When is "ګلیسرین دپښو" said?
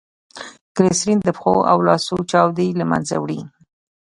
0.75-1.55